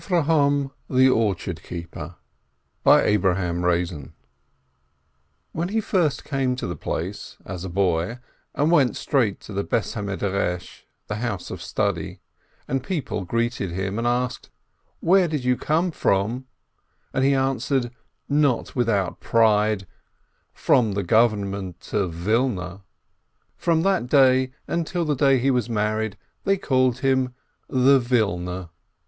AVROHOM 0.03 0.71
THE 0.89 1.09
ORCHARD 1.09 1.61
KEEPER 1.61 2.15
When 2.81 4.09
he 5.69 5.79
first 5.79 6.25
came 6.25 6.55
to 6.55 6.65
the 6.65 6.75
place, 6.75 7.37
as 7.45 7.63
a 7.63 7.69
boy, 7.69 8.17
and 8.55 8.71
went 8.71 8.97
straight 8.97 9.39
to 9.41 9.53
the 9.53 10.59
house 11.11 11.51
of 11.51 11.61
study, 11.61 12.19
and 12.67 12.83
people, 12.83 13.17
having 13.19 13.25
greeted 13.27 13.69
him, 13.69 14.03
asked 14.03 14.49
"Where 15.01 15.27
do 15.27 15.37
you 15.37 15.55
come 15.55 15.91
from?" 15.91 16.47
and 17.13 17.23
he 17.23 17.35
answered, 17.35 17.91
not 18.27 18.75
without 18.75 19.19
pride, 19.19 19.85
"From 20.51 20.93
the 20.93 21.03
Government 21.03 21.93
of 21.93 22.25
Wilna"— 22.25 22.81
from 23.65 23.83
that 23.83 24.07
day 24.07 24.51
until 24.67 25.05
the 25.05 25.13
day 25.15 25.37
he 25.37 25.51
was 25.51 25.69
married, 25.69 26.17
they 26.43 26.57
called 26.57 27.01
him 27.01 27.35
"the 27.69 27.99
Wilner." 27.99 28.69